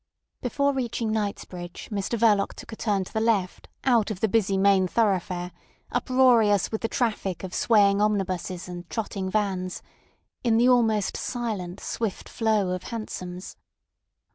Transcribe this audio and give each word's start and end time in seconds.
Before 0.41 0.73
reaching 0.73 1.11
Knightsbridge, 1.11 1.89
Mr 1.91 2.17
Verloc 2.17 2.55
took 2.55 2.71
a 2.71 2.75
turn 2.75 3.03
to 3.03 3.13
the 3.13 3.21
left 3.21 3.67
out 3.83 4.09
of 4.09 4.19
the 4.19 4.27
busy 4.27 4.57
main 4.57 4.87
thoroughfare, 4.87 5.51
uproarious 5.91 6.71
with 6.71 6.81
the 6.81 6.87
traffic 6.87 7.43
of 7.43 7.53
swaying 7.53 8.01
omnibuses 8.01 8.67
and 8.67 8.89
trotting 8.89 9.29
vans, 9.29 9.83
in 10.43 10.57
the 10.57 10.67
almost 10.67 11.15
silent, 11.15 11.79
swift 11.79 12.27
flow 12.29 12.71
of 12.71 12.85
hansoms. 12.85 13.57